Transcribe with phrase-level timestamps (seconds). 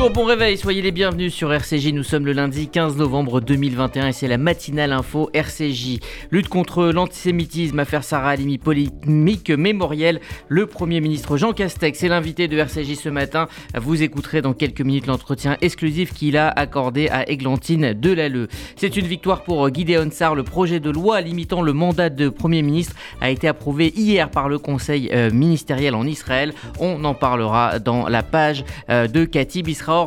[0.00, 1.92] Bonjour, bon réveil, soyez les bienvenus sur RCJ.
[1.92, 5.98] Nous sommes le lundi 15 novembre 2021 et c'est la matinale info RCJ.
[6.30, 10.22] Lutte contre l'antisémitisme, affaire Sarah Halimi, polémique mémorielle.
[10.48, 13.46] Le Premier ministre Jean Castex est l'invité de RCJ ce matin.
[13.74, 18.48] Vous écouterez dans quelques minutes l'entretien exclusif qu'il a accordé à Églantine Delalleux.
[18.76, 20.34] C'est une victoire pour Gideon Sarr.
[20.34, 24.48] Le projet de loi limitant le mandat de Premier ministre a été approuvé hier par
[24.48, 26.54] le Conseil euh, ministériel en Israël.
[26.78, 29.62] On en parlera dans la page euh, de Cathy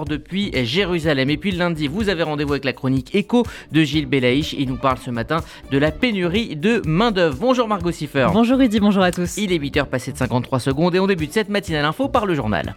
[0.08, 1.30] depuis Jérusalem.
[1.30, 4.54] Et puis le lundi, vous avez rendez-vous avec la chronique Écho de Gilles Belaïch.
[4.54, 7.38] Il nous parle ce matin de la pénurie de main-d'œuvre.
[7.40, 8.28] Bonjour Margot Siffer.
[8.32, 9.38] Bonjour Rudy, bonjour à tous.
[9.38, 12.34] Il est 8h passé de 53 secondes et on débute cette matinale info par le
[12.34, 12.76] journal.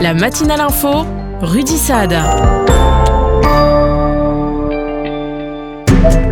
[0.00, 1.04] La matinale info,
[1.40, 2.63] Rudy Saad.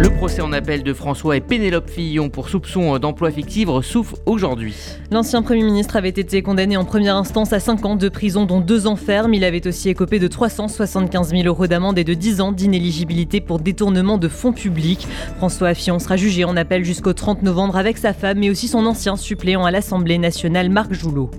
[0.02, 4.74] Le procès en appel de François et Pénélope Fillon pour soupçon d'emploi fictif souffre aujourd'hui.
[5.12, 8.58] L'ancien Premier ministre avait été condamné en première instance à 5 ans de prison, dont
[8.58, 9.32] 2 ans ferme.
[9.32, 13.60] Il avait aussi écopé de 375 000 euros d'amende et de 10 ans d'inéligibilité pour
[13.60, 15.06] détournement de fonds publics.
[15.36, 18.84] François Fillon sera jugé en appel jusqu'au 30 novembre avec sa femme, mais aussi son
[18.86, 21.30] ancien suppléant à l'Assemblée nationale, Marc Joulot.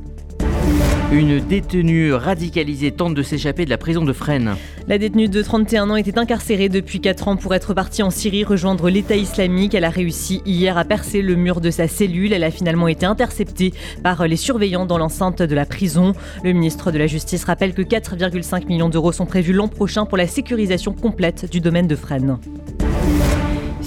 [1.14, 4.56] Une détenue radicalisée tente de s'échapper de la prison de Fresnes.
[4.88, 8.44] La détenue de 31 ans était incarcérée depuis 4 ans pour être partie en Syrie
[8.44, 9.76] rejoindre l'État islamique.
[9.76, 12.34] Elle a réussi hier à percer le mur de sa cellule.
[12.34, 16.14] Elle a finalement été interceptée par les surveillants dans l'enceinte de la prison.
[16.44, 20.18] Le ministre de la Justice rappelle que 4,5 millions d'euros sont prévus l'an prochain pour
[20.18, 22.40] la sécurisation complète du domaine de Fresnes.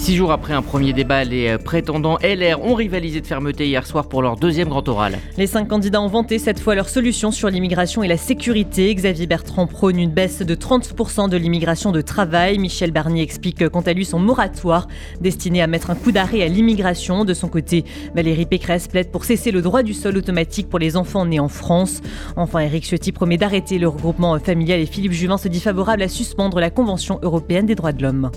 [0.07, 3.85] Six jours après un premier débat, les euh, prétendants LR ont rivalisé de fermeté hier
[3.85, 5.19] soir pour leur deuxième grand oral.
[5.37, 8.95] Les cinq candidats ont vanté cette fois leur solution sur l'immigration et la sécurité.
[8.95, 12.57] Xavier Bertrand prône une baisse de 30% de l'immigration de travail.
[12.57, 14.87] Michel Barnier explique quant à lui son moratoire
[15.19, 17.25] destiné à mettre un coup d'arrêt à l'immigration.
[17.25, 17.83] De son côté,
[18.15, 21.49] Valérie Pécresse plaide pour cesser le droit du sol automatique pour les enfants nés en
[21.49, 22.01] France.
[22.37, 26.07] Enfin, Éric Ciotti promet d'arrêter le regroupement familial et Philippe Juvin se dit favorable à
[26.07, 28.31] suspendre la Convention européenne des droits de l'homme.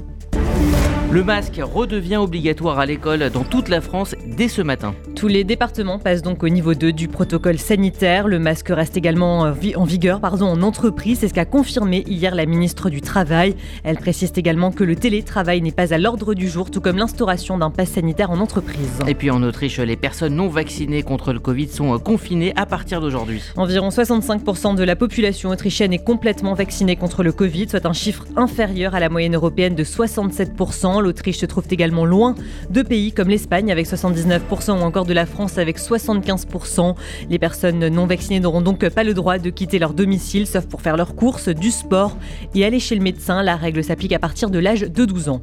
[1.12, 4.94] Le masque redevient obligatoire à l'école dans toute la France dès ce matin.
[5.16, 8.28] Tous les départements passent donc au niveau 2 du protocole sanitaire.
[8.28, 11.18] Le masque reste également en vigueur pardon, en entreprise.
[11.18, 13.56] C'est ce qu'a confirmé hier la ministre du Travail.
[13.82, 17.58] Elle précise également que le télétravail n'est pas à l'ordre du jour, tout comme l'instauration
[17.58, 19.00] d'un pass sanitaire en entreprise.
[19.08, 22.66] Et puis en Autriche, les personnes non vaccinées contre le Covid sont euh, confinées à
[22.66, 23.42] partir d'aujourd'hui.
[23.56, 28.26] Environ 65% de la population autrichienne est complètement vaccinée contre le Covid, soit un chiffre
[28.36, 30.99] inférieur à la moyenne européenne de 67%.
[31.00, 32.34] L'Autriche se trouve également loin
[32.70, 36.94] de pays comme l'Espagne avec 79% ou encore de la France avec 75%.
[37.28, 40.82] Les personnes non vaccinées n'auront donc pas le droit de quitter leur domicile sauf pour
[40.82, 42.16] faire leurs courses, du sport
[42.54, 43.42] et aller chez le médecin.
[43.42, 45.40] La règle s'applique à partir de l'âge de 12 ans.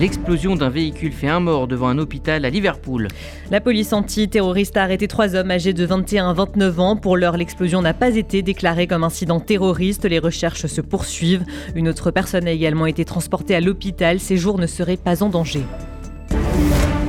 [0.00, 3.08] L'explosion d'un véhicule fait un mort devant un hôpital à Liverpool.
[3.50, 6.96] La police antiterroriste a arrêté trois hommes âgés de 21 à 29 ans.
[6.96, 10.06] Pour l'heure, l'explosion n'a pas été déclarée comme incident terroriste.
[10.06, 11.44] Les recherches se poursuivent.
[11.74, 14.20] Une autre personne a également été transportée à l'hôpital.
[14.20, 15.64] Ses jours ne seraient pas en danger.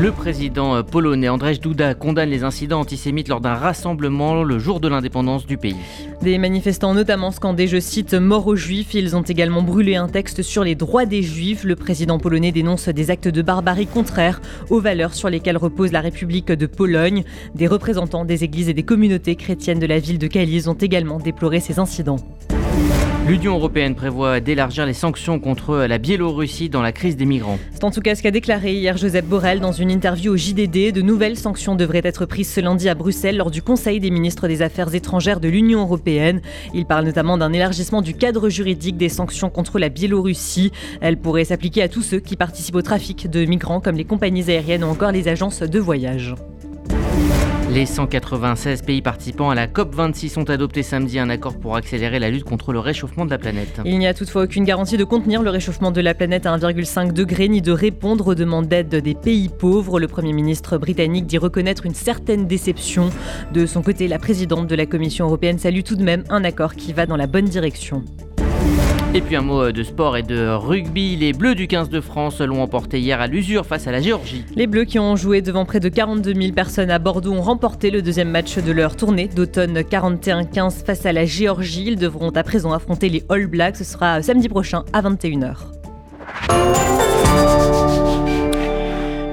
[0.01, 4.79] Le président euh, polonais Andrzej Duda condamne les incidents antisémites lors d'un rassemblement le jour
[4.79, 5.75] de l'indépendance du pays.
[6.23, 8.95] Des manifestants notamment scandé, je cite, mort aux juifs.
[8.95, 11.63] Ils ont également brûlé un texte sur les droits des juifs.
[11.63, 14.41] Le président polonais dénonce des actes de barbarie contraires
[14.72, 17.23] aux valeurs sur lesquelles repose la République de Pologne.
[17.53, 21.19] Des représentants des églises et des communautés chrétiennes de la ville de Kalisz ont également
[21.19, 22.18] déploré ces incidents.
[23.31, 27.58] L'Union européenne prévoit d'élargir les sanctions contre la Biélorussie dans la crise des migrants.
[27.72, 30.92] C'est en tout cas ce qu'a déclaré hier Joseph Borrell dans une interview au JDD.
[30.92, 34.50] De nouvelles sanctions devraient être prises ce lundi à Bruxelles lors du Conseil des ministres
[34.50, 36.42] des Affaires étrangères de l'Union européenne.
[36.74, 40.74] Il parle notamment d'un élargissement du cadre juridique des sanctions contre la Biélorussie.
[41.00, 44.52] Elles pourraient s'appliquer à tous ceux qui participent au trafic de migrants comme les compagnies
[44.52, 46.36] aériennes ou encore les agences de voyage.
[47.73, 52.29] Les 196 pays participants à la COP26 ont adopté samedi un accord pour accélérer la
[52.29, 53.79] lutte contre le réchauffement de la planète.
[53.85, 57.13] Il n'y a toutefois aucune garantie de contenir le réchauffement de la planète à 1,5
[57.13, 60.01] degré ni de répondre aux demandes d'aide des pays pauvres.
[60.01, 63.09] Le Premier ministre britannique dit reconnaître une certaine déception.
[63.53, 66.75] De son côté, la présidente de la Commission européenne salue tout de même un accord
[66.75, 68.03] qui va dans la bonne direction.
[69.13, 71.18] Et puis un mot de sport et de rugby.
[71.18, 74.46] Les Bleus du 15 de France l'ont emporté hier à l'usure face à la Géorgie.
[74.56, 77.92] Les Bleus qui ont joué devant près de 42 000 personnes à Bordeaux ont remporté
[77.92, 81.84] le deuxième match de leur tournée d'automne 41-15 face à la Géorgie.
[81.88, 83.75] Ils devront à présent affronter les All Blacks.
[83.75, 85.58] Ce sera samedi prochain à 21h.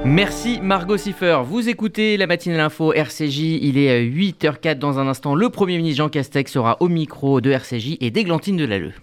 [0.04, 1.42] Merci Margot Siffer.
[1.44, 3.38] Vous écoutez la matinale info RCJ.
[3.62, 5.36] Il est 8h04 dans un instant.
[5.36, 8.94] Le Premier ministre Jean Castex sera au micro de RCJ et d'Églantine Delalleux.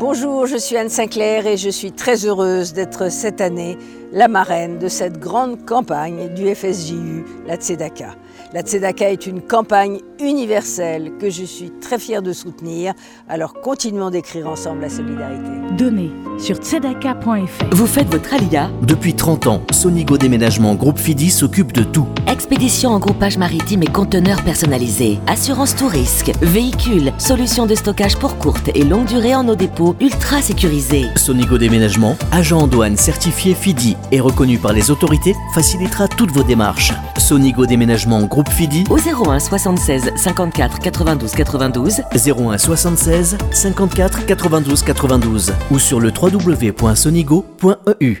[0.00, 3.76] Bonjour, je suis Anne Sinclair et je suis très heureuse d'être cette année
[4.12, 8.14] la marraine de cette grande campagne du FSJU, la Tzedaka.
[8.54, 12.94] La Tzedaka est une campagne universelle que je suis très fière de soutenir,
[13.28, 15.50] alors continuons d'écrire ensemble la solidarité.
[15.76, 17.64] Donnez sur tzedaka.fr.
[17.72, 22.06] Vous faites votre alia Depuis 30 ans, Sonigo Déménagement Groupe Fidi s'occupe de tout.
[22.26, 25.18] Expédition en groupage maritime et conteneurs personnalisés.
[25.26, 26.32] Assurance tout risque.
[26.40, 27.12] Véhicules.
[27.18, 31.06] Solutions de stockage pour courte et longue durée en eau dépôt ultra sécurisés.
[31.16, 36.42] Sonigo Déménagement, agent en douane certifié Fidi et reconnu par les autorités, facilitera toutes vos
[36.42, 36.92] démarches.
[37.18, 42.02] Sonigo Déménagement Groupe Fidi Au 01 76 54 92 92.
[42.14, 48.20] 01 76 54 92 92 ou sur le www.sonigo.eu.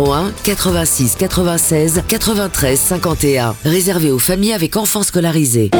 [0.00, 5.70] 01 86 96 93 51 réservé aux familles avec enfants scolarisés.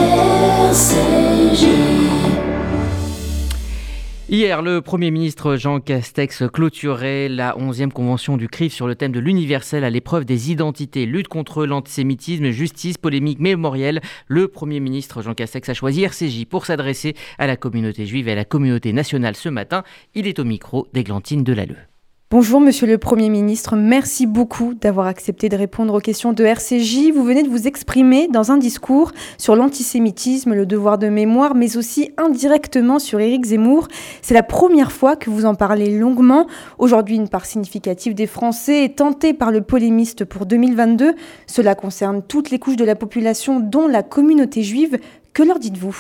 [4.29, 9.11] Hier, le Premier ministre Jean Castex clôturait la 11e convention du CRIF sur le thème
[9.13, 14.03] de l'universel à l'épreuve des identités, lutte contre l'antisémitisme, justice, polémique, mémorielle.
[14.29, 18.33] Le Premier ministre Jean Castex a choisi RCJ pour s'adresser à la communauté juive et
[18.33, 19.83] à la communauté nationale ce matin.
[20.15, 21.90] Il est au micro d'Églantine Delalleux.
[22.33, 27.11] Bonjour Monsieur le Premier ministre, merci beaucoup d'avoir accepté de répondre aux questions de RCJ.
[27.13, 31.77] Vous venez de vous exprimer dans un discours sur l'antisémitisme, le devoir de mémoire, mais
[31.77, 33.89] aussi indirectement sur Éric Zemmour.
[34.23, 36.47] C'est la première fois que vous en parlez longuement.
[36.79, 41.15] Aujourd'hui, une part significative des Français est tentée par le polémiste pour 2022.
[41.49, 45.01] Cela concerne toutes les couches de la population, dont la communauté juive.
[45.33, 45.97] Que leur dites-vous?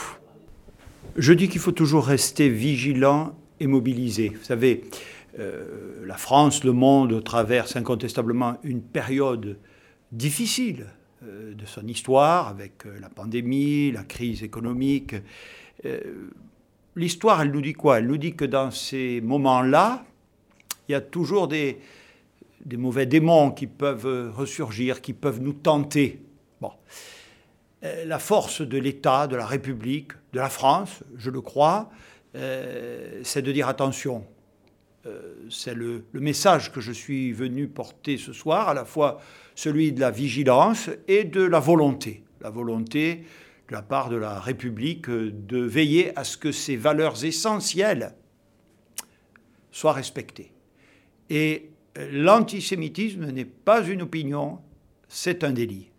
[1.17, 4.29] Je dis qu'il faut toujours rester vigilant et mobilisé.
[4.29, 4.85] Vous savez,
[5.39, 9.59] euh, la France, le monde traverse incontestablement une période
[10.13, 10.87] difficile
[11.23, 15.15] euh, de son histoire avec euh, la pandémie, la crise économique.
[16.97, 17.99] L'histoire, elle nous dit quoi?
[17.99, 20.05] Elle nous dit que dans ces moments-là,
[20.89, 21.81] il y a toujours des,
[22.77, 26.21] mauvais démons qui peuvent ressurgir, qui peuvent nous tenter.
[26.61, 26.73] Bon.
[27.81, 31.89] La force de l'État, de la République, de la France, je le crois,
[32.35, 34.27] c'est de dire attention,
[35.49, 39.21] c'est le, message que je suis venu porter ce soir, à la fois
[39.55, 42.25] celui de la vigilance et de la volonté.
[42.41, 43.25] La volonté
[43.69, 48.15] de la part de la République de veiller à ce que ces valeurs essentielles
[49.71, 50.53] soient respectées.
[51.29, 54.59] Et l'antisémitisme n'est pas une opinion,
[55.09, 55.91] c'est un délit.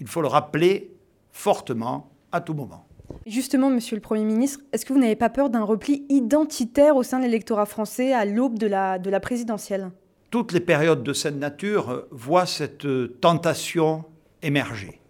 [0.00, 0.90] Il faut le rappeler
[1.30, 2.89] fortement à tout moment.
[3.26, 7.02] Justement, Monsieur le Premier ministre, est-ce que vous n'avez pas peur d'un repli identitaire au
[7.02, 9.90] sein de l'électorat français à l'aube de la, de la présidentielle?
[10.30, 12.86] Toutes les périodes de cette nature voient cette
[13.20, 14.04] tentation
[14.42, 15.00] émerger.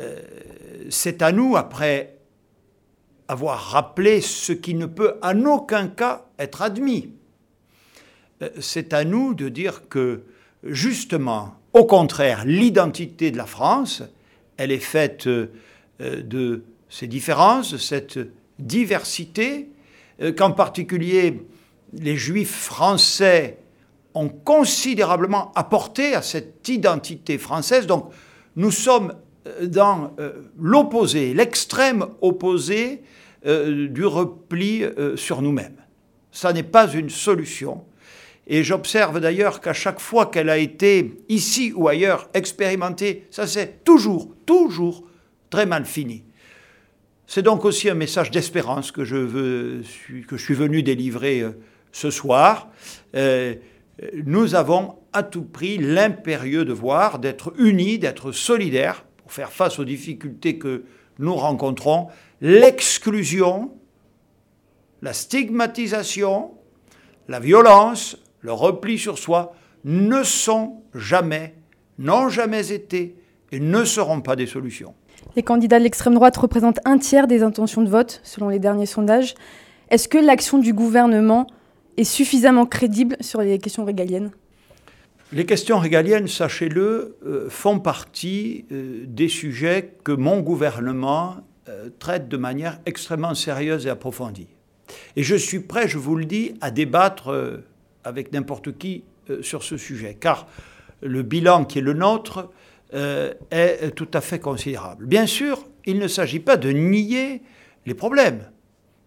[0.00, 0.20] Euh,
[0.90, 2.18] c'est à nous, après
[3.28, 7.14] avoir rappelé ce qui ne peut en aucun cas être admis,
[8.42, 10.22] euh, c'est à nous de dire que,
[10.64, 14.02] justement, au contraire, l'identité de la France,
[14.56, 15.48] elle est faite euh,
[15.98, 18.18] de ces différences, cette
[18.58, 19.70] diversité,
[20.20, 21.40] euh, qu'en particulier
[21.94, 23.58] les juifs français
[24.14, 27.86] ont considérablement apporté à cette identité française.
[27.86, 28.12] Donc
[28.56, 29.14] nous sommes
[29.46, 33.02] euh, dans euh, l'opposé, l'extrême opposé
[33.44, 34.84] du repli
[35.16, 35.82] sur nous-mêmes.
[36.30, 37.82] Ça n'est pas une solution.
[38.46, 43.80] Et j'observe d'ailleurs qu'à chaque fois qu'elle a été, ici ou ailleurs, expérimentée, ça s'est
[43.82, 45.02] toujours, toujours
[45.50, 46.22] très mal fini.
[47.26, 49.80] C'est donc aussi un message d'espérance que, je
[50.26, 51.52] que je suis venu délivrer euh,
[51.92, 52.68] ce soir.
[53.14, 53.54] Euh,
[54.24, 59.84] nous avons à tout prix l'impérieux devoir d'être unis, d'être solidaires pour faire face aux
[59.84, 60.84] difficultés que
[61.18, 62.08] nous rencontrons.
[62.40, 63.72] L'exclusion,
[65.02, 66.52] la stigmatisation,
[67.28, 71.54] la violence, le repli sur soi ne sont jamais,
[71.98, 73.16] n'ont jamais été
[73.52, 74.94] et ne seront pas des solutions.
[75.36, 78.86] Les candidats de l'extrême droite représentent un tiers des intentions de vote, selon les derniers
[78.86, 79.34] sondages.
[79.90, 81.46] Est-ce que l'action du gouvernement
[81.96, 84.30] est suffisamment crédible sur les questions régaliennes?
[85.32, 91.36] Les questions régaliennes, sachez-le, euh, font partie euh, des sujets que mon gouvernement
[91.70, 94.48] euh, traite de manière extrêmement sérieuse et approfondie.
[95.16, 97.62] Et je suis prêt, je vous le dis, à débattre
[98.04, 99.04] avec n'importe qui
[99.40, 100.46] sur ce sujet, car
[101.00, 102.50] le bilan qui est le nôtre
[102.94, 105.06] euh, est tout à fait considérable.
[105.06, 107.42] Bien sûr, il ne s'agit pas de nier
[107.86, 108.50] les problèmes,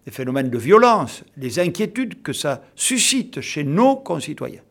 [0.05, 4.61] les phénomènes de violence, les inquiétudes que ça suscite chez nos concitoyens.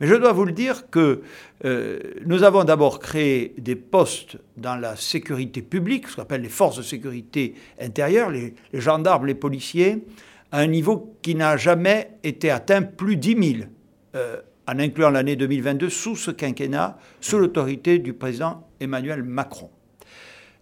[0.00, 1.20] Mais je dois vous le dire que
[1.64, 6.48] euh, nous avons d'abord créé des postes dans la sécurité publique, ce qu'on appelle les
[6.48, 10.04] forces de sécurité intérieure, les, gendarmes, les policiers,
[10.52, 13.68] à un niveau qui n'a jamais été atteint, plus 10 000,
[14.16, 19.68] euh, en incluant l'année 2022, sous ce quinquennat, sous l'autorité du président Emmanuel Macron.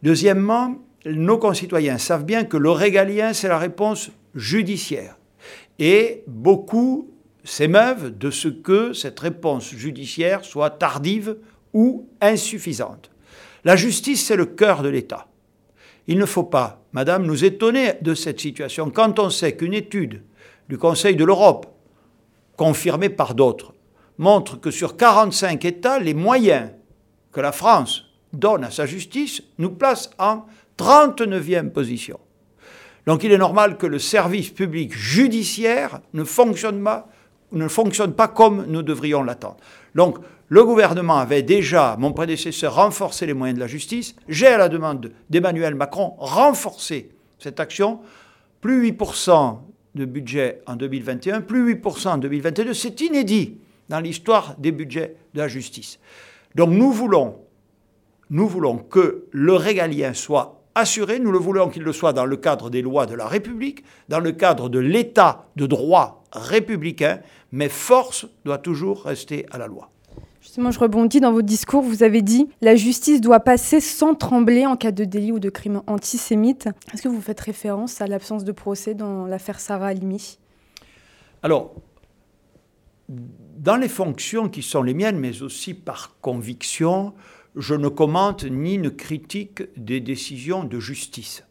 [0.03, 5.19] Deuxièmement, nos concitoyens savent bien que le régalien, c'est la réponse judiciaire.
[5.79, 7.11] Et beaucoup
[7.45, 11.37] s'émeuvent de ce que cette réponse judiciaire soit tardive
[11.75, 13.11] ou insuffisante.
[13.65, 15.29] La justice, c'est le cœur de l'État.
[16.07, 20.23] Il ne faut pas, Madame, nous étonner de cette situation quand on sait qu'une étude
[20.71, 21.67] du Conseil de l'Europe,
[22.57, 23.75] confirmée par d'autres,
[24.19, 26.71] montre que sur 45 États, les moyens
[27.33, 30.45] que la France donne à sa justice nous place en
[30.77, 32.21] 39e position.
[33.07, 37.09] Donc il est normal que le service public judiciaire ne fonctionne pas
[37.53, 39.57] ne fonctionne pas comme nous devrions l'attendre.
[39.95, 44.15] Donc, le gouvernement avait déjà, mon prédécesseur, renforcé les moyens de la justice.
[44.29, 48.01] J'ai, à la demande d'Emmanuel Macron, renforcé cette action.
[48.61, 49.59] Plus 8%
[49.95, 52.75] de budget en 2021, plus 8% en 2022.
[52.75, 53.59] C'est inédit
[53.89, 55.99] dans l'histoire des budgets de la justice.
[56.55, 57.37] Donc, nous voulons,
[58.31, 61.19] nous voulons que le régalien soit assuré.
[61.19, 64.21] Nous le voulons qu'il le soit dans le cadre des lois de la République, dans
[64.21, 67.21] le cadre de l'état de droit républicain,
[67.53, 69.91] mais force doit toujours rester à la loi.
[70.41, 71.83] Justement, je rebondis dans votre discours.
[71.83, 75.51] Vous avez dit la justice doit passer sans trembler en cas de délit ou de
[75.51, 76.69] crime antisémite.
[76.93, 80.39] Est-ce que vous faites référence à l'absence de procès dans l'affaire Sarah Halimi?
[81.43, 81.75] Alors,
[83.59, 87.15] dans les fonctions qui sont les miennes, mais aussi par conviction,
[87.57, 91.45] je ne commente ni ne critique des décisions de justice.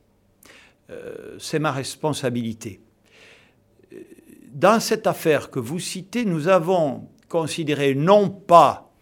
[0.89, 2.79] Euh, c'est ma responsabilité.
[4.53, 8.93] Dans cette affaire que vous citez, nous avons considéré non pas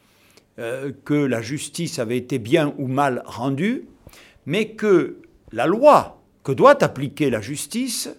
[0.57, 3.87] euh, que la justice avait été bien ou mal rendue,
[4.47, 5.21] mais que
[5.51, 8.09] la loi que doit appliquer la justice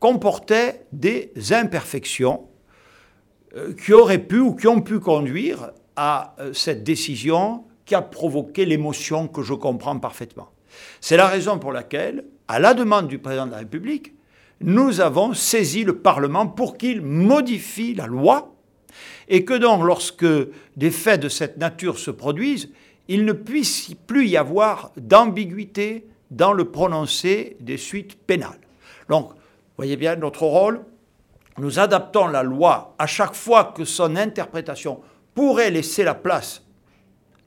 [0.00, 2.55] comportait des imperfections euh,
[3.82, 9.28] qui auraient pu ou qui ont pu conduire à cette décision qui a provoqué l'émotion
[9.28, 10.48] que je comprends parfaitement.
[11.00, 14.12] C'est la raison pour laquelle, à la demande du président de la République,
[14.60, 18.54] nous avons saisi le Parlement pour qu'il modifie la loi
[19.28, 20.26] et que donc lorsque
[20.76, 22.70] des faits de cette nature se produisent,
[23.08, 28.58] il ne puisse plus y avoir d'ambiguïté dans le prononcé des suites pénales.
[29.08, 29.30] Donc,
[29.76, 30.80] voyez bien notre rôle,
[31.58, 35.00] nous adaptons la loi à chaque fois que son interprétation
[35.34, 36.62] pourrait laisser la place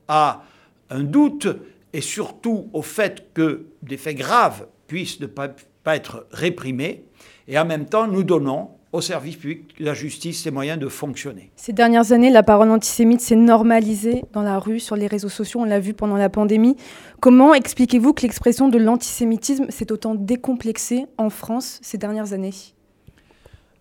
[0.08, 0.44] à
[0.90, 1.48] un doute
[1.94, 5.50] et surtout au fait que des faits graves puissent ne pas,
[5.86, 7.06] être réprimés.
[7.48, 10.88] Et en même temps, nous donnons au service public de la justice les moyens de
[10.88, 11.52] fonctionner.
[11.56, 15.62] Ces dernières années, la parole antisémite s'est normalisée dans la rue, sur les réseaux sociaux,
[15.62, 16.76] on l'a vu pendant la pandémie.
[17.20, 22.54] Comment expliquez-vous que l'expression de l'antisémitisme s'est autant décomplexée en France ces dernières années?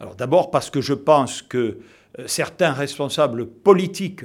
[0.01, 1.79] Alors d'abord parce que je pense que
[2.19, 4.25] euh, certains responsables politiques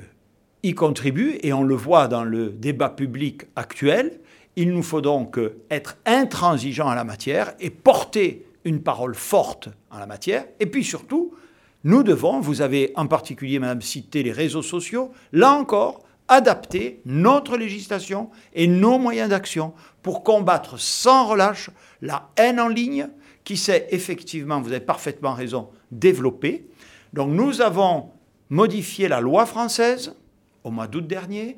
[0.63, 4.19] y contribue et on le voit dans le débat public actuel.
[4.55, 5.39] Il nous faut donc
[5.69, 10.45] être intransigeants en la matière et porter une parole forte en la matière.
[10.59, 11.33] Et puis surtout,
[11.83, 17.57] nous devons, vous avez en particulier, Madame, cité les réseaux sociaux, là encore, adapter notre
[17.57, 21.69] législation et nos moyens d'action pour combattre sans relâche
[22.01, 23.09] la haine en ligne
[23.43, 26.67] qui s'est effectivement, vous avez parfaitement raison, développée.
[27.13, 28.09] Donc nous avons
[28.49, 30.15] modifié la loi française
[30.63, 31.57] au mois d'août dernier.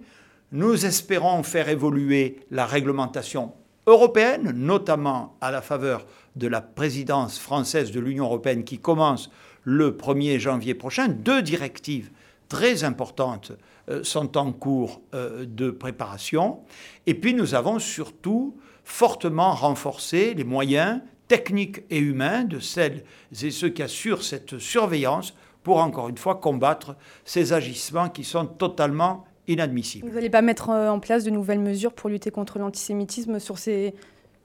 [0.51, 3.53] Nous espérons faire évoluer la réglementation
[3.87, 9.29] européenne, notamment à la faveur de la présidence française de l'Union européenne qui commence
[9.63, 11.07] le 1er janvier prochain.
[11.07, 12.11] Deux directives
[12.49, 13.51] très importantes
[13.89, 16.59] euh, sont en cours euh, de préparation.
[17.05, 23.03] Et puis nous avons surtout fortement renforcé les moyens techniques et humains de celles
[23.41, 28.45] et ceux qui assurent cette surveillance pour encore une fois combattre ces agissements qui sont
[28.45, 30.07] totalement inadmissibles.
[30.07, 33.57] Vous n'allez pas mettre euh, en place de nouvelles mesures pour lutter contre l'antisémitisme sur,
[33.57, 33.95] ces,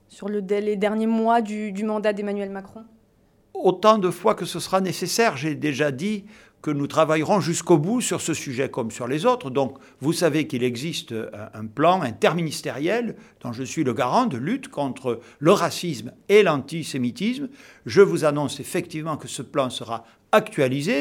[0.09, 2.83] sur le, les derniers mois du, du mandat d'Emmanuel Macron?
[3.53, 5.37] Autant de fois que ce sera nécessaire.
[5.37, 6.25] J'ai déjà dit
[6.61, 9.49] que nous travaillerons jusqu'au bout sur ce sujet comme sur les autres.
[9.49, 11.13] Donc, vous savez qu'il existe
[11.53, 17.49] un plan interministériel dont je suis le garant de lutte contre le racisme et l'antisémitisme.
[17.85, 20.05] Je vous annonce effectivement que ce plan sera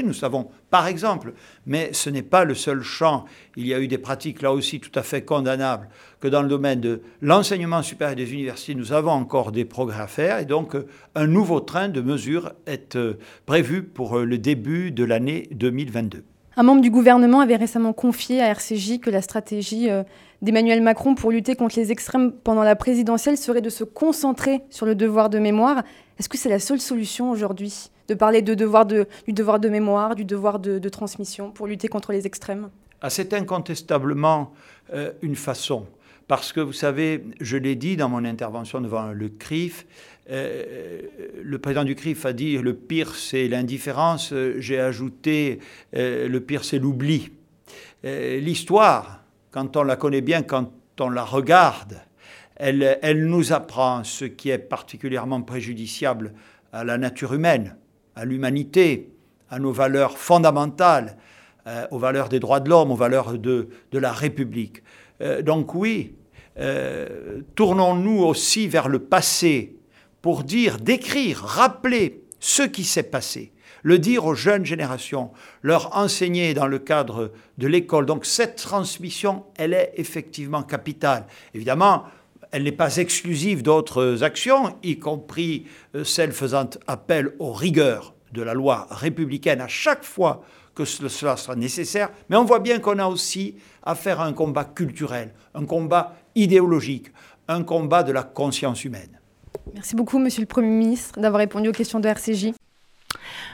[0.04, 1.34] Nous savons, par exemple,
[1.64, 4.80] mais ce n'est pas le seul champ, il y a eu des pratiques là aussi
[4.80, 5.88] tout à fait condamnables,
[6.20, 10.06] que dans le domaine de l'enseignement supérieur des universités, nous avons encore des progrès à
[10.08, 10.40] faire.
[10.40, 10.75] Et donc,
[11.14, 16.25] un nouveau train de mesures est euh, prévu pour euh, le début de l'année 2022.
[16.56, 20.02] Un membre du gouvernement avait récemment confié à RCJ que la stratégie euh,
[20.42, 24.87] d'Emmanuel Macron pour lutter contre les extrêmes pendant la présidentielle serait de se concentrer sur
[24.87, 25.84] le devoir de mémoire.
[26.18, 27.90] Est-ce que c'est la seule solution aujourd'hui?
[28.10, 32.68] De parler du devoir de mémoire, du devoir de, transmission pour lutter contre les extrêmes
[33.00, 34.52] ah, C'est incontestablement
[34.92, 35.86] euh, une façon.
[36.26, 39.86] Parce que vous savez, je l'ai dit dans mon intervention devant le CRIF,
[40.28, 41.02] euh,
[41.40, 45.60] le président du CRIF a dit le pire c'est l'indifférence, j'ai ajouté
[45.94, 47.30] euh, le pire c'est l'oubli.
[48.02, 52.00] L'histoire, quand on la connaît bien, quand on la regarde,
[52.56, 56.32] elle nous apprend ce qui est particulièrement préjudiciable
[56.72, 57.76] à la nature humaine
[58.20, 59.08] à l'humanité,
[59.48, 61.16] à nos valeurs fondamentales,
[61.66, 64.82] euh, aux valeurs des droits de l'homme, aux valeurs de, de la République.
[65.22, 66.14] Euh, donc oui,
[66.58, 69.76] euh, tournons-nous aussi vers le passé
[70.20, 75.30] pour dire, décrire, rappeler ce qui s'est passé, le dire aux jeunes générations,
[75.62, 78.04] leur enseigner dans le cadre de l'école.
[78.04, 81.26] Donc cette transmission, elle est effectivement capitale.
[81.54, 82.04] Évidemment,
[82.50, 88.42] elle n'est pas exclusive d'autres actions, y compris euh, celles faisant appel aux rigueurs de
[88.42, 90.42] la loi républicaine à chaque fois
[90.75, 92.11] que cela sera nécessaire.
[92.28, 97.09] Mais on voit bien qu'on a aussi affaire à un combat culturel, un combat idéologique,
[97.49, 99.19] un combat de la conscience humaine.
[99.75, 102.52] Merci beaucoup, Monsieur le Premier ministre, d'avoir répondu aux questions de RCJ.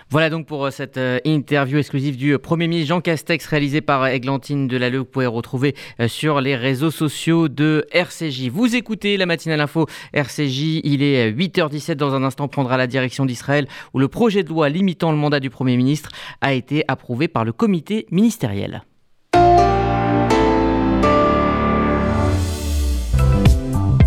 [0.08, 3.80] Voilà donc pour euh, cette euh, interview exclusive du euh, Premier ministre Jean Castex réalisée
[3.80, 4.98] par Églantine Delalleux.
[4.98, 5.74] Vous pouvez retrouver
[6.06, 8.48] sur les réseaux sociaux de RCJ.
[8.48, 10.80] Vous écoutez la matinale info RCJ.
[10.84, 11.94] Il est 8h17.
[11.94, 15.40] Dans un instant, prendra la direction d'Israël où le projet de loi limitant le mandat
[15.40, 16.10] du Premier ministre
[16.40, 18.84] a été approuvé par le comité ministériel.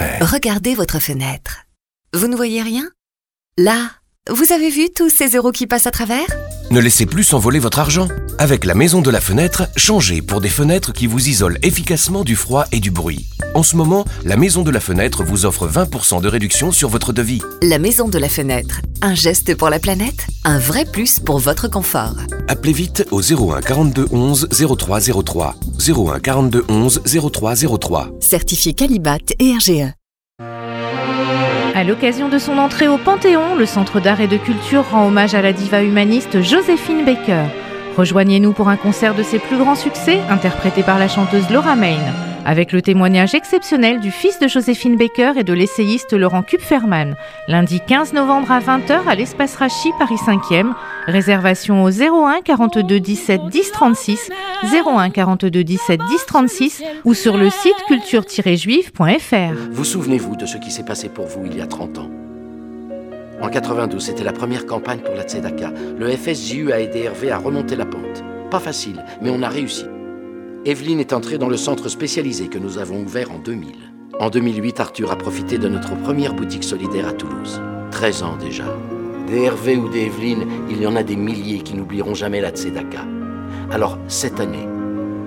[0.00, 1.66] Regardez votre fenêtre.
[2.14, 2.90] Vous ne voyez rien?
[3.58, 3.90] Là,
[4.30, 6.26] vous avez vu tous ces euros qui passent à travers?
[6.70, 8.08] Ne laissez plus s'envoler votre argent.
[8.38, 12.36] Avec la maison de la fenêtre, changez pour des fenêtres qui vous isolent efficacement du
[12.36, 13.26] froid et du bruit.
[13.54, 17.12] En ce moment, la maison de la fenêtre vous offre 20% de réduction sur votre
[17.12, 17.42] devis.
[17.62, 21.68] La maison de la fenêtre, un geste pour la planète, un vrai plus pour votre
[21.68, 22.14] confort.
[22.48, 25.54] Appelez vite au 01 42 11 0303.
[25.86, 28.10] 01 42 11 0303.
[28.20, 29.92] Certifié Calibat et RGE.
[31.74, 35.34] À l'occasion de son entrée au Panthéon, le Centre d'art et de culture rend hommage
[35.34, 37.44] à la diva humaniste Joséphine Baker.
[37.98, 41.98] Rejoignez-nous pour un concert de ses plus grands succès, interprété par la chanteuse Laura Main,
[42.44, 47.16] avec le témoignage exceptionnel du fils de Joséphine Baker et de l'essayiste Laurent Kupferman,
[47.48, 50.72] lundi 15 novembre à 20h à l'espace Rachi, Paris 5e.
[51.06, 54.30] Réservation au 01 42 17 10 36,
[54.62, 59.54] 01 42 17 10 36 ou sur le site culture-juive.fr.
[59.70, 62.10] Vous souvenez-vous de ce qui s'est passé pour vous il y a 30 ans?
[63.40, 65.72] En 92, c'était la première campagne pour la Tzedaka.
[65.98, 68.22] Le FSJU a aidé Hervé à remonter la pente.
[68.52, 69.84] Pas facile, mais on a réussi.
[70.64, 73.72] Evelyne est entrée dans le centre spécialisé que nous avons ouvert en 2000.
[74.20, 77.60] En 2008, Arthur a profité de notre première boutique solidaire à Toulouse.
[77.90, 78.64] 13 ans déjà.
[79.26, 82.50] Des Hervé ou des Evelyne, il y en a des milliers qui n'oublieront jamais la
[82.50, 83.04] Tzedaka.
[83.72, 84.68] Alors, cette année,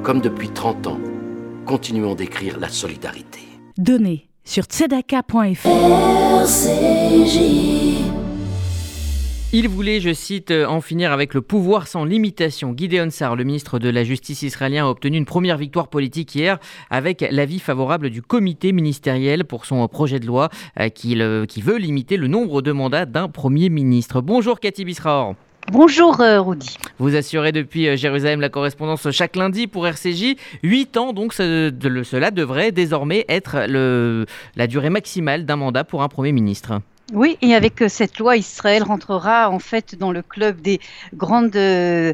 [0.04, 1.00] comme depuis 30 ans,
[1.66, 3.42] continuons d'écrire la solidarité.
[3.78, 5.68] Donnez sur tzedaka.fr.
[9.58, 12.74] Il voulait, je cite, en finir avec le pouvoir sans limitation.
[12.76, 16.60] Gideon Sar, le ministre de la Justice israélien, a obtenu une première victoire politique hier
[16.90, 22.18] avec l'avis favorable du comité ministériel pour son projet de loi euh, qui, veut limiter
[22.18, 24.20] le nombre de mandats d'un Premier ministre.
[24.20, 25.36] Bonjour Cathy Bisraor.
[25.72, 26.76] Bonjour euh, Rudy.
[27.00, 30.36] Vous assurez depuis euh, Jérusalem la correspondance chaque lundi pour RCJ.
[30.64, 33.56] Huit ans, donc cela devrait désormais être
[34.58, 36.82] la durée maximale d'un mandat pour un Premier ministre.
[37.14, 40.80] Oui, et avec euh, cette loi, Israël rentrera en fait dans le club des
[41.14, 42.14] grandes, euh,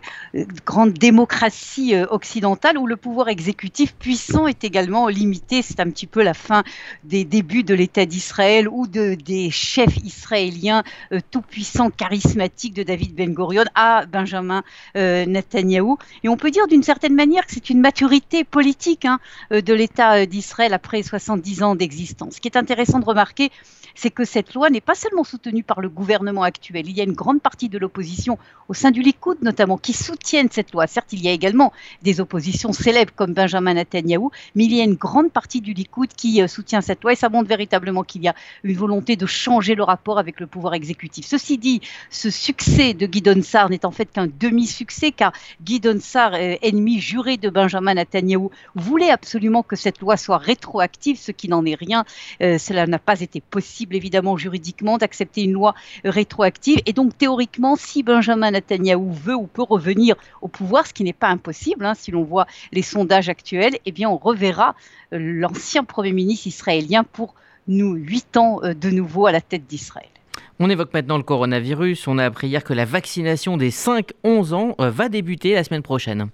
[0.87, 5.61] démocraties euh, occidentales où le pouvoir exécutif puissant est également limité.
[5.61, 6.63] C'est un petit peu la fin
[7.05, 10.83] des débuts de l'État d'Israël ou de, des chefs israéliens
[11.31, 14.61] tout puissants, charismatiques de David Ben Gurion à Benjamin
[14.95, 15.97] Netanyahou.
[16.23, 19.19] Et on peut dire d'une certaine manière que c'est une maturité politique hein,
[19.51, 22.35] de l'État d'Israël après 70 ans d'existence.
[22.35, 23.51] Ce qui est intéressant de remarquer,
[23.95, 26.87] c'est que cette loi n'est pas seulement soutenue par le gouvernement actuel.
[26.87, 28.37] Il y a une grande partie de l'opposition
[28.69, 30.87] au sein du Likoud notamment qui soutiennent cette loi.
[30.87, 34.83] Certes, il y a également des oppositions célèbres comme Benjamin Netanyahou, mais il y a
[34.83, 38.23] une grande partie du Likoud qui euh, soutient cette loi et ça montre véritablement qu'il
[38.23, 41.25] y a une volonté de changer le rapport avec le pouvoir exécutif.
[41.25, 46.33] Ceci dit, ce succès de Guy Donsar n'est en fait qu'un demi-succès car Guy Donsar,
[46.33, 51.47] euh, ennemi juré de Benjamin Netanyahou, voulait absolument que cette loi soit rétroactive, ce qui
[51.49, 52.05] n'en est rien.
[52.41, 56.79] Euh, cela n'a pas été possible évidemment juridiquement d'accepter une loi rétroactive.
[56.85, 61.13] Et donc théoriquement, si Benjamin Netanyahou veut ou peut revenir au pouvoir, ce qui n'est
[61.13, 64.75] pas impossible, hein, si l'on voit les sondages actuels, eh bien on reverra
[65.13, 67.35] euh, l'ancien Premier ministre israélien pour
[67.67, 70.07] nous huit ans euh, de nouveau à la tête d'Israël.
[70.59, 72.07] On évoque maintenant le coronavirus.
[72.07, 75.81] On a appris hier que la vaccination des 5-11 ans euh, va débuter la semaine
[75.81, 76.29] prochaine.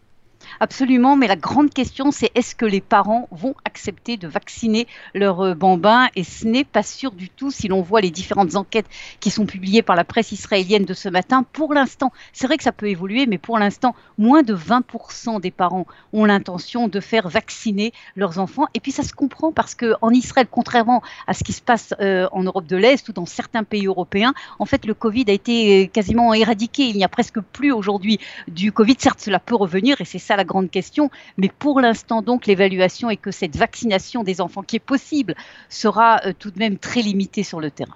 [0.59, 5.41] Absolument, mais la grande question, c'est est-ce que les parents vont accepter de vacciner leurs
[5.41, 8.87] euh, bambins Et ce n'est pas sûr du tout si l'on voit les différentes enquêtes
[9.19, 11.43] qui sont publiées par la presse israélienne de ce matin.
[11.53, 15.51] Pour l'instant, c'est vrai que ça peut évoluer, mais pour l'instant, moins de 20% des
[15.51, 18.65] parents ont l'intention de faire vacciner leurs enfants.
[18.73, 22.27] Et puis ça se comprend parce qu'en Israël, contrairement à ce qui se passe euh,
[22.31, 25.85] en Europe de l'Est ou dans certains pays européens, en fait, le Covid a été
[25.85, 26.83] euh, quasiment éradiqué.
[26.83, 28.95] Il n'y a presque plus aujourd'hui du Covid.
[28.97, 31.09] Certes, cela peut revenir et c'est ça la grande question.
[31.37, 35.35] Mais pour l'instant, donc, l'évaluation est que cette vaccination des enfants qui est possible
[35.69, 37.95] sera euh, tout de même très limitée sur le terrain.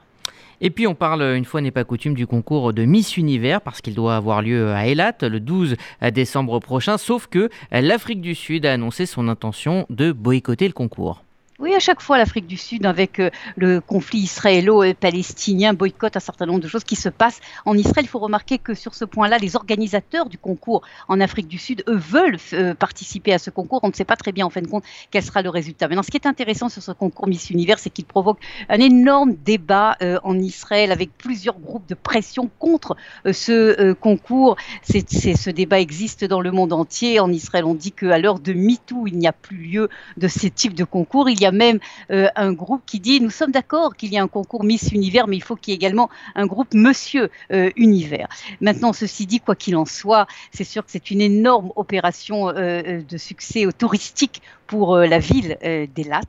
[0.63, 3.81] Et puis on parle, une fois n'est pas coutume, du concours de Miss Univers parce
[3.81, 5.75] qu'il doit avoir lieu à Eilat le 12
[6.13, 11.23] décembre prochain, sauf que l'Afrique du Sud a annoncé son intention de boycotter le concours.
[11.61, 16.47] Oui, à chaque fois, l'Afrique du Sud, avec euh, le conflit israélo-palestinien, boycotte un certain
[16.47, 18.03] nombre de choses qui se passent en Israël.
[18.03, 21.83] Il faut remarquer que sur ce point-là, les organisateurs du concours en Afrique du Sud,
[21.87, 23.81] eux, veulent euh, participer à ce concours.
[23.83, 25.87] On ne sait pas très bien, en fin de compte, quel sera le résultat.
[25.87, 29.35] Maintenant, ce qui est intéressant sur ce concours Miss Univers, c'est qu'il provoque un énorme
[29.35, 32.95] débat euh, en Israël avec plusieurs groupes de pression contre
[33.31, 34.55] ce concours.
[34.81, 37.19] C'est, ce débat existe dans le monde entier.
[37.19, 40.49] En Israël, on dit qu'à l'heure de MeToo, il n'y a plus lieu de ces
[40.49, 41.29] types de concours.
[41.29, 41.79] Il y a même
[42.11, 45.27] euh, un groupe qui dit nous sommes d'accord qu'il y a un concours Miss Univers,
[45.27, 48.27] mais il faut qu'il y ait également un groupe Monsieur euh, Univers.
[48.59, 53.01] Maintenant, ceci dit, quoi qu'il en soit, c'est sûr que c'est une énorme opération euh,
[53.01, 55.57] de succès touristique pour la ville
[55.93, 56.21] d'Elat,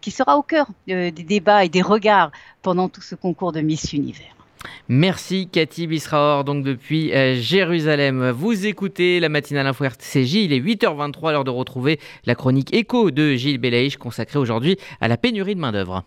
[0.00, 2.30] qui sera au cœur des débats et des regards
[2.62, 4.41] pendant tout ce concours de Miss Univers.
[4.88, 8.30] Merci Cathy Bisraor, donc depuis euh, Jérusalem.
[8.30, 13.10] Vous écoutez la matinale info RCJ, il est 8h23, l'heure de retrouver la chronique écho
[13.10, 16.04] de Gilles Belaïch consacrée aujourd'hui à la pénurie de main-d'œuvre.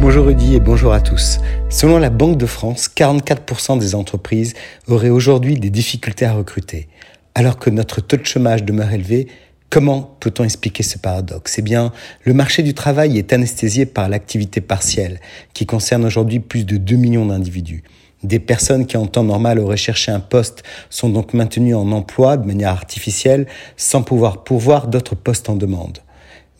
[0.00, 1.38] Bonjour Rudy et bonjour à tous.
[1.70, 4.52] Selon la Banque de France, 44% des entreprises
[4.86, 6.88] auraient aujourd'hui des difficultés à recruter.
[7.34, 9.28] Alors que notre taux de chômage demeure élevé,
[9.70, 11.58] Comment peut-on expliquer ce paradoxe?
[11.58, 15.20] Eh bien, le marché du travail est anesthésié par l'activité partielle,
[15.52, 17.82] qui concerne aujourd'hui plus de 2 millions d'individus.
[18.22, 22.36] Des personnes qui en temps normal auraient cherché un poste sont donc maintenues en emploi
[22.36, 23.46] de manière artificielle
[23.76, 25.98] sans pouvoir pourvoir d'autres postes en demande.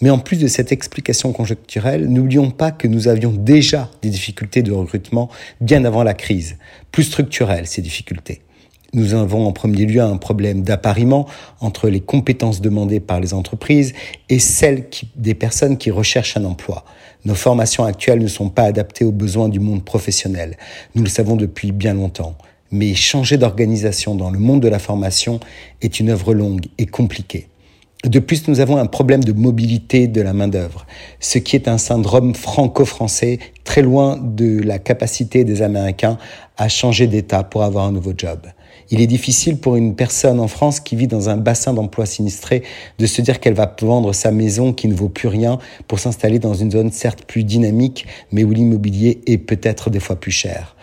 [0.02, 4.62] Mais en plus de cette explication conjoncturelle, n'oublions pas que nous avions déjà des difficultés
[4.62, 5.30] de recrutement
[5.62, 6.56] bien avant la crise,
[6.92, 8.42] plus structurelles ces difficultés.
[8.94, 11.26] Nous avons en premier lieu un problème d'appariement
[11.60, 13.92] entre les compétences demandées par les entreprises
[14.28, 16.84] et celles des personnes qui recherchent un emploi.
[17.24, 20.56] Nos formations actuelles ne sont pas adaptées aux besoins du monde professionnel.
[20.94, 22.36] Nous le savons depuis bien longtemps.
[22.70, 25.40] Mais changer d'organisation dans le monde de la formation
[25.82, 27.48] est une œuvre longue et compliquée.
[28.04, 30.86] De plus, nous avons un problème de mobilité de la main-d'œuvre,
[31.18, 36.16] ce qui est un syndrome franco-français très loin de la capacité des Américains
[36.56, 38.40] à changer d'État pour avoir un nouveau job.
[38.90, 42.62] Il est difficile pour une personne en France qui vit dans un bassin d'emploi sinistré
[42.98, 46.38] de se dire qu'elle va vendre sa maison qui ne vaut plus rien pour s'installer
[46.38, 50.74] dans une zone certes plus dynamique, mais où l'immobilier est peut-être des fois plus cher.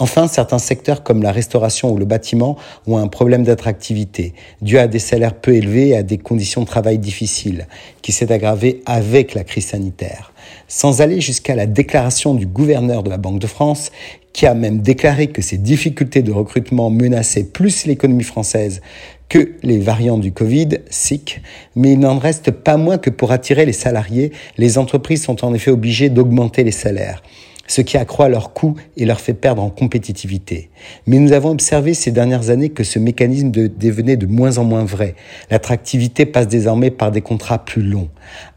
[0.00, 4.86] Enfin, certains secteurs comme la restauration ou le bâtiment ont un problème d'attractivité, dû à
[4.86, 7.66] des salaires peu élevés et à des conditions de travail difficiles,
[8.00, 10.32] qui s'est aggravé avec la crise sanitaire.
[10.68, 13.90] Sans aller jusqu'à la déclaration du gouverneur de la Banque de France,
[14.32, 18.80] qui a même déclaré que ces difficultés de recrutement menaçaient plus l'économie française
[19.28, 21.42] que les variants du Covid, SIC,
[21.76, 25.52] mais il n'en reste pas moins que pour attirer les salariés, les entreprises sont en
[25.52, 27.22] effet obligées d'augmenter les salaires
[27.68, 30.70] ce qui accroît leurs coûts et leur fait perdre en compétitivité.
[31.06, 34.84] Mais nous avons observé ces dernières années que ce mécanisme devenait de moins en moins
[34.84, 35.14] vrai.
[35.50, 38.08] L'attractivité passe désormais par des contrats plus longs.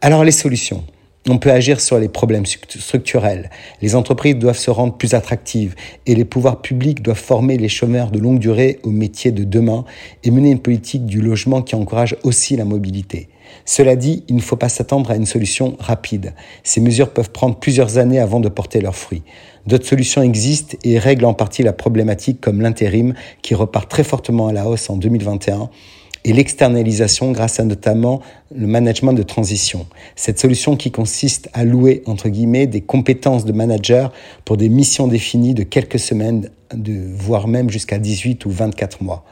[0.02, 0.84] Alors les solutions
[1.30, 3.52] on peut agir sur les problèmes structurels.
[3.82, 5.76] Les entreprises doivent se rendre plus attractives
[6.08, 9.86] et les pouvoirs publics doivent former les chômeurs de longue durée aux métiers de demain
[10.24, 13.30] et mener une politique du logement qui encourage aussi la mobilité.
[13.66, 16.34] Cela dit, il ne faut pas s'attendre à une solution rapide.
[16.64, 19.24] Ces mesures peuvent prendre plusieurs années avant de porter leurs fruits.
[19.68, 24.48] D'autres solutions existent et règlent en partie la problématique comme l'intérim qui repart très fortement
[24.48, 25.70] à la hausse en 2021
[26.24, 28.22] et l'externalisation grâce à notamment
[28.56, 29.88] le management de transition.
[30.16, 34.12] Cette solution qui consiste à louer, entre guillemets, des compétences de manager
[34.46, 39.26] pour des missions définies de quelques semaines, de, voire même jusqu'à 18 ou 24 mois.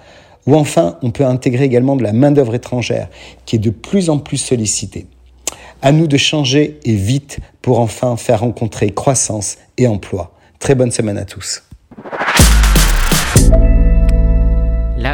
[0.47, 3.09] Ou enfin, on peut intégrer également de la main-d'œuvre étrangère
[3.45, 5.05] qui est de plus en plus sollicitée.
[5.81, 10.33] À nous de changer et vite pour enfin faire rencontrer croissance et emploi.
[10.59, 11.63] Très bonne semaine à tous.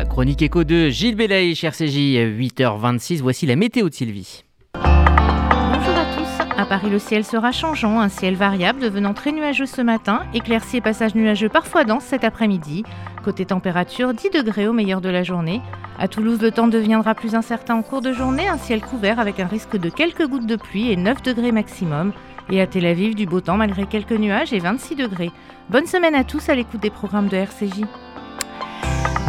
[0.10, 3.22] Chronique écho de Gilles Belaï, RCJ, 8h26.
[3.22, 4.44] Voici la météo de Sylvie.
[4.74, 6.58] Bonjour à tous.
[6.58, 10.78] À Paris, le ciel sera changeant, un ciel variable devenant très nuageux ce matin, éclairci
[10.78, 12.84] et passage nuageux parfois dense cet après-midi.
[13.24, 15.62] Côté température, 10 degrés au meilleur de la journée.
[16.00, 19.40] À Toulouse, le temps deviendra plus incertain en cours de journée, un ciel couvert avec
[19.40, 22.14] un risque de quelques gouttes de pluie et 9 degrés maximum.
[22.50, 25.32] Et à Tel Aviv, du beau temps malgré quelques nuages et 26 degrés.
[25.70, 27.82] Bonne semaine à tous à l'écoute des programmes de RCJ.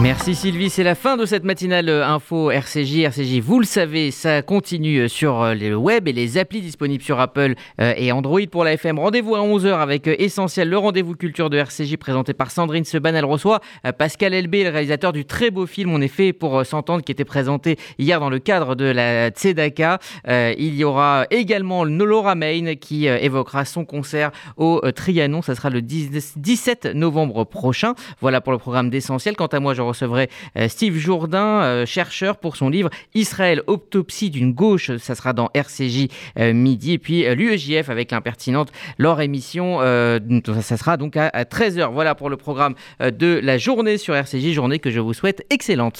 [0.02, 2.98] Merci Sylvie, c'est la fin de cette matinale euh, info RCJ.
[2.98, 7.02] RCJ, vous le savez, ça continue euh, sur euh, le web et les applis disponibles
[7.02, 8.98] sur Apple et Android pour la FM.
[8.98, 13.14] Rendez-vous à 11h avec Essentiel, le rendez-vous culture de RCJ présenté par Sandrine Seban.
[13.14, 13.60] Elle reçoit
[13.98, 17.24] Pascal Elbé, le réalisateur du très beau film On est fait pour s'entendre qui était
[17.24, 19.98] présenté hier dans le cadre de la Tzedaka.
[20.26, 25.42] Il y aura également Laura Main qui évoquera son concert au Trianon.
[25.42, 27.94] Ça sera le 17 novembre prochain.
[28.20, 29.36] Voilà pour le programme d'Essentiel.
[29.36, 34.30] Quant à moi, je recevrai euh, Steve Jourdain, euh, chercheur pour son livre Israël, autopsie
[34.30, 34.96] d'une gauche.
[34.98, 36.92] Ça sera dans RCJ euh, midi.
[36.92, 41.92] Et puis l'UEJF avec l'impertinente, leur émission, ça sera donc à 13h.
[41.92, 45.94] Voilà pour le programme de la journée sur RCJ, journée que je vous souhaite excellente.